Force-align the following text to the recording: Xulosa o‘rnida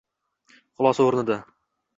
Xulosa 0.77 1.07
o‘rnida 1.11 1.41